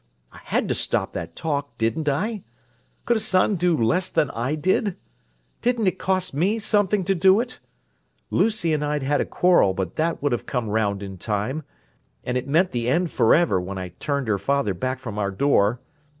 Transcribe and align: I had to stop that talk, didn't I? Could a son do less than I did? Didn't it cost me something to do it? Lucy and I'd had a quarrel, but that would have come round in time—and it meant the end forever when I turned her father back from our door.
I 0.31 0.39
had 0.45 0.67
to 0.69 0.73
stop 0.73 1.13
that 1.13 1.35
talk, 1.35 1.77
didn't 1.77 2.09
I? 2.09 2.41
Could 3.05 3.17
a 3.17 3.19
son 3.19 3.55
do 3.55 3.77
less 3.77 4.09
than 4.09 4.31
I 4.31 4.55
did? 4.55 4.97
Didn't 5.61 5.85
it 5.85 5.99
cost 5.99 6.33
me 6.33 6.57
something 6.57 7.03
to 7.03 7.13
do 7.13 7.39
it? 7.39 7.59
Lucy 8.31 8.73
and 8.73 8.83
I'd 8.83 9.03
had 9.03 9.21
a 9.21 9.25
quarrel, 9.25 9.75
but 9.75 9.97
that 9.97 10.23
would 10.23 10.31
have 10.31 10.47
come 10.47 10.69
round 10.69 11.03
in 11.03 11.19
time—and 11.19 12.35
it 12.35 12.47
meant 12.47 12.71
the 12.71 12.89
end 12.89 13.11
forever 13.11 13.61
when 13.61 13.77
I 13.77 13.89
turned 13.89 14.27
her 14.27 14.39
father 14.39 14.73
back 14.73 14.97
from 14.97 15.19
our 15.19 15.29
door. 15.29 15.79